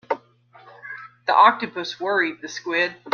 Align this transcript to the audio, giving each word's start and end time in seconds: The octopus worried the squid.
The 1.27 1.35
octopus 1.35 1.99
worried 1.99 2.41
the 2.41 2.49
squid. 2.49 2.95